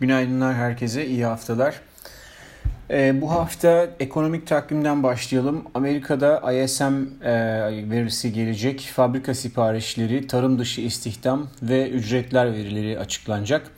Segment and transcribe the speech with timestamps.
[0.00, 1.80] Günaydınlar herkese, iyi haftalar.
[2.90, 5.64] Ee, bu hafta ekonomik takvimden başlayalım.
[5.74, 7.32] Amerika'da ISM e,
[7.90, 8.90] verisi gelecek.
[8.94, 13.70] Fabrika siparişleri, tarım dışı istihdam ve ücretler verileri açıklanacak.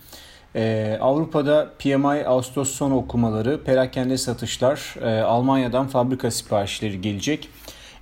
[0.54, 7.48] Ee, Avrupa'da PMI Ağustos son okumaları, perakende satışlar, e, Almanya'dan fabrika siparişleri gelecek.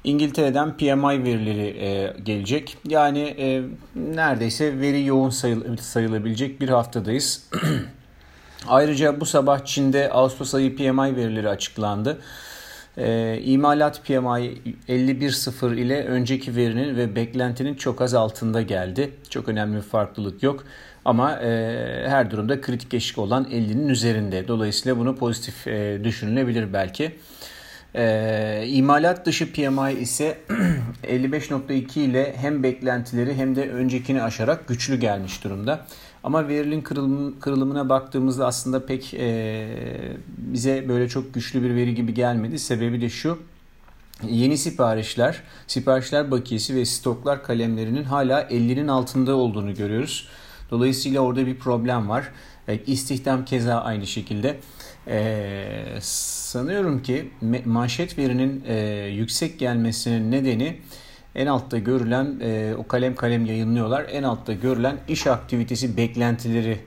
[0.05, 2.77] İngiltere'den PMI verileri e, gelecek.
[2.89, 3.63] Yani e,
[3.95, 7.51] neredeyse veri yoğun sayıl, sayılabilecek bir haftadayız.
[8.69, 12.19] Ayrıca bu sabah Çin'de Ağustos ayı PMI verileri açıklandı.
[12.97, 19.11] E, imalat PMI 51.0 ile önceki verinin ve beklentinin çok az altında geldi.
[19.31, 20.65] Çok önemli bir farklılık yok.
[21.05, 21.49] Ama e,
[22.09, 24.49] her durumda kritik eşik olan 50'nin üzerinde.
[24.49, 27.13] Dolayısıyla bunu pozitif e, düşünülebilir belki.
[27.95, 30.39] E, imalat dışı PMI ise
[31.05, 35.87] 55.2 ile hem beklentileri hem de öncekini aşarak güçlü gelmiş durumda.
[36.25, 39.69] Ama verilin kırılım, kırılımına baktığımızda aslında pek e,
[40.29, 42.59] bize böyle çok güçlü bir veri gibi gelmedi.
[42.59, 43.39] Sebebi de şu.
[44.29, 50.29] Yeni siparişler, siparişler bakiyesi ve stoklar kalemlerinin hala 50'nin altında olduğunu görüyoruz.
[50.75, 52.31] Dolayısıyla orada bir problem var.
[52.69, 54.57] E, istihdam keza aynı şekilde.
[55.09, 57.31] Ee, sanıyorum ki
[57.65, 60.77] manşet verinin e, yüksek gelmesinin nedeni
[61.35, 64.07] en altta görülen e, o kalem kalem yayınlıyorlar.
[64.13, 66.79] En altta görülen iş aktivitesi beklentileri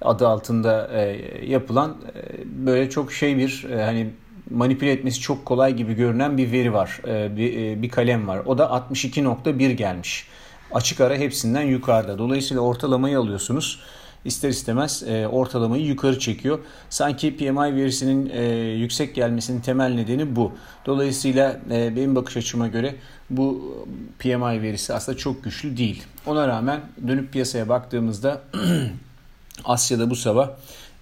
[0.00, 2.22] adı altında e, yapılan e,
[2.66, 4.10] böyle çok şey bir e, hani
[4.50, 7.00] manipüle etmesi çok kolay gibi görünen bir veri var.
[7.08, 8.42] E, bir, e, bir kalem var.
[8.46, 10.28] O da 62.1 gelmiş.
[10.74, 12.18] Açık ara hepsinden yukarıda.
[12.18, 13.80] Dolayısıyla ortalamayı alıyorsunuz
[14.24, 16.58] ister istemez e, ortalamayı yukarı çekiyor.
[16.90, 18.44] Sanki PMI verisinin e,
[18.78, 20.52] yüksek gelmesinin temel nedeni bu.
[20.86, 22.94] Dolayısıyla e, benim bakış açıma göre
[23.30, 23.76] bu
[24.18, 26.02] PMI verisi aslında çok güçlü değil.
[26.26, 28.42] Ona rağmen dönüp piyasaya baktığımızda
[29.64, 30.50] Asya'da bu sabah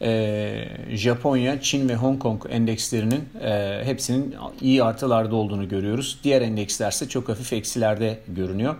[0.03, 6.19] e, Japonya, Çin ve Hong Kong endekslerinin e, hepsinin iyi artılarda olduğunu görüyoruz.
[6.25, 8.77] Diğer endeksler ise çok hafif eksilerde görünüyor.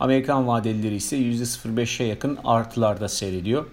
[0.00, 3.66] Amerikan vadelileri ise %0.5'e yakın artılarda seyrediyor.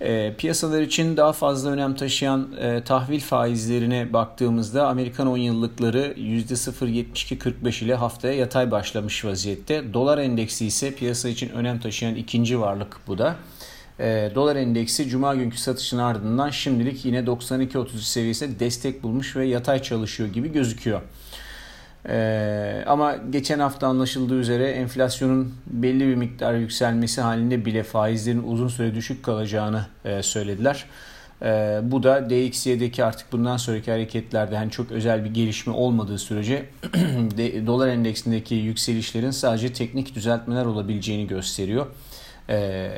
[0.00, 7.84] E, piyasalar için daha fazla önem taşıyan e, tahvil faizlerine baktığımızda Amerikan 10 yıllıkları %0.72-45
[7.84, 9.94] ile haftaya yatay başlamış vaziyette.
[9.94, 13.36] Dolar endeksi ise piyasa için önem taşıyan ikinci varlık bu da.
[13.98, 19.82] E, dolar endeksi cuma günkü satışın ardından şimdilik yine 92.33 seviyesinde destek bulmuş ve yatay
[19.82, 21.00] çalışıyor gibi gözüküyor.
[22.08, 28.68] Ee, ama geçen hafta anlaşıldığı üzere enflasyonun belli bir miktar yükselmesi halinde bile faizlerin uzun
[28.68, 30.84] süre düşük kalacağını e, söylediler.
[31.42, 36.66] E, bu da DXY'deki artık bundan sonraki hareketlerde hani çok özel bir gelişme olmadığı sürece
[37.66, 41.86] dolar endeksindeki yükselişlerin sadece teknik düzeltmeler olabileceğini gösteriyor.
[42.48, 42.90] E,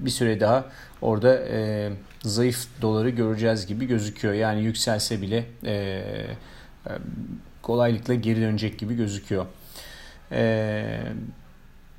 [0.00, 0.64] bir süre daha
[1.02, 1.90] orada e,
[2.22, 4.34] zayıf doları göreceğiz gibi gözüküyor.
[4.34, 6.02] Yani yükselse bile e,
[7.62, 9.46] kolaylıkla geri dönecek gibi gözüküyor.
[10.32, 11.00] Ee,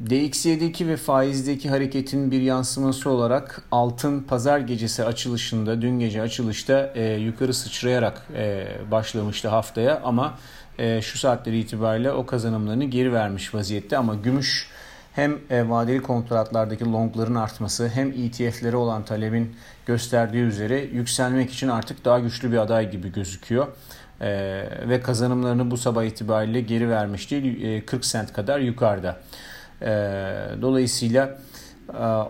[0.10, 7.14] DXY'deki ve faizdeki hareketin bir yansıması olarak altın pazar gecesi açılışında, dün gece açılışta e,
[7.14, 10.38] yukarı sıçrayarak e, başlamıştı haftaya ama
[10.78, 14.70] e, şu saatleri itibariyle o kazanımlarını geri vermiş vaziyette ama gümüş
[15.14, 22.20] hem vadeli kontratlardaki longların artması hem ETF'lere olan talebin gösterdiği üzere yükselmek için artık daha
[22.20, 23.68] güçlü bir aday gibi gözüküyor
[24.22, 24.30] e,
[24.90, 29.18] ve kazanımlarını bu sabah itibariyle geri vermiş değil e, 40 sent kadar yukarıda.
[29.82, 29.88] E,
[30.62, 31.38] dolayısıyla
[31.94, 32.24] e,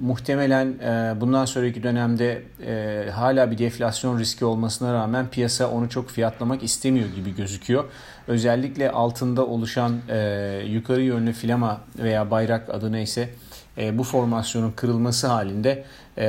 [0.00, 6.10] muhtemelen e, bundan sonraki dönemde e, hala bir deflasyon riski olmasına rağmen piyasa onu çok
[6.10, 7.84] fiyatlamak istemiyor gibi gözüküyor.
[8.28, 13.28] Özellikle altında oluşan e, yukarı yönlü filama veya bayrak adı neyse
[13.78, 15.84] e, bu formasyonun kırılması halinde
[16.18, 16.26] e,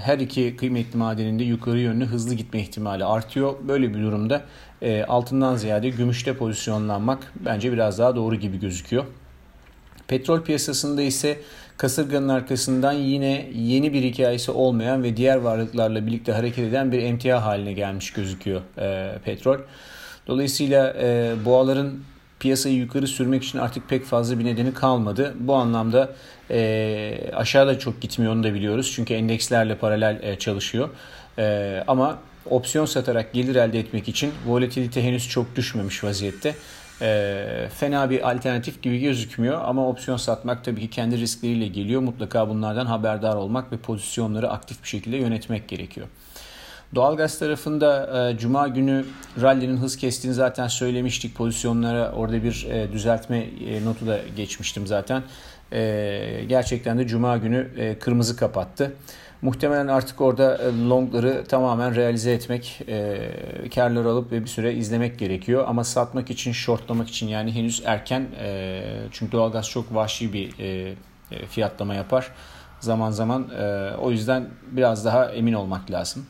[0.00, 3.54] her iki kıymetli madeninde yukarı yönlü hızlı gitme ihtimali artıyor.
[3.68, 4.42] Böyle bir durumda
[4.82, 9.04] e, altından ziyade gümüşte pozisyonlanmak bence biraz daha doğru gibi gözüküyor.
[10.08, 11.38] Petrol piyasasında ise
[11.76, 17.44] kasırganın arkasından yine yeni bir hikayesi olmayan ve diğer varlıklarla birlikte hareket eden bir emtia
[17.44, 19.58] haline gelmiş gözüküyor e, petrol.
[20.26, 21.92] Dolayısıyla e, boğaların
[22.42, 25.34] piyasayı yukarı sürmek için artık pek fazla bir nedeni kalmadı.
[25.40, 26.12] Bu anlamda
[26.50, 28.92] e, aşağıda çok gitmiyor onu da biliyoruz.
[28.94, 30.88] Çünkü endekslerle paralel e, çalışıyor.
[31.38, 32.18] E, ama
[32.50, 36.54] opsiyon satarak gelir elde etmek için volatilite henüz çok düşmemiş vaziyette.
[37.02, 42.00] E, fena bir alternatif gibi gözükmüyor ama opsiyon satmak tabii ki kendi riskleriyle geliyor.
[42.00, 46.06] Mutlaka bunlardan haberdar olmak ve pozisyonları aktif bir şekilde yönetmek gerekiyor.
[46.94, 49.04] Doğalgaz tarafında e, Cuma günü
[49.42, 51.34] rally'nin hız kestiğini zaten söylemiştik.
[51.34, 55.22] Pozisyonlara orada bir e, düzeltme e, notu da geçmiştim zaten.
[55.72, 58.92] e, gerçekten de Cuma günü e, kırmızı kapattı.
[59.42, 63.18] Muhtemelen artık orada e, longları tamamen realize etmek, e,
[63.74, 65.64] karları alıp ve bir süre izlemek gerekiyor.
[65.68, 68.26] Ama satmak için, shortlamak için yani henüz erken.
[68.40, 70.94] E, çünkü doğalgaz çok vahşi bir e,
[71.30, 72.30] e fiyatlama yapar
[72.80, 73.50] zaman zaman.
[73.50, 76.26] E, o yüzden biraz daha emin olmak lazım.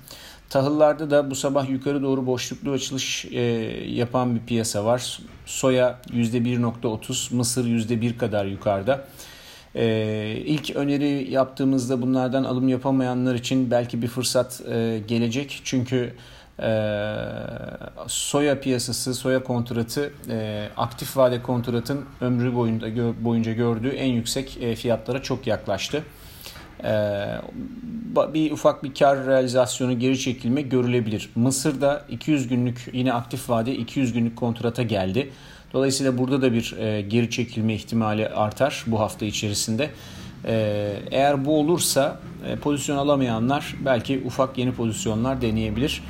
[0.53, 3.41] Tahıllarda da bu sabah yukarı doğru boşluklu açılış e,
[3.89, 5.19] yapan bir piyasa var.
[5.47, 9.05] Soya %1.30, mısır %1 kadar yukarıda.
[9.75, 15.61] Ee, ilk öneri yaptığımızda bunlardan alım yapamayanlar için belki bir fırsat e, gelecek.
[15.65, 16.15] Çünkü
[16.63, 17.17] e,
[18.07, 22.87] soya piyasası, soya kontratı e, aktif vade kontratın ömrü boyunca,
[23.25, 26.03] boyunca gördüğü en yüksek e, fiyatlara çok yaklaştı.
[26.85, 26.91] E,
[28.35, 31.31] bir ufak bir kar realizasyonu geri çekilme görülebilir.
[31.35, 35.31] Mısır'da 200 günlük yine aktif vade 200 günlük kontrata geldi.
[35.73, 39.91] Dolayısıyla burada da bir e, geri çekilme ihtimali artar bu hafta içerisinde.
[40.45, 46.05] E, eğer bu olursa e, pozisyon alamayanlar belki ufak yeni pozisyonlar deneyebilir.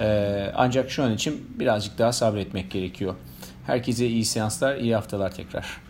[0.00, 3.14] E, ancak şu an için birazcık daha sabretmek gerekiyor.
[3.66, 5.85] Herkese iyi seanslar, iyi haftalar tekrar.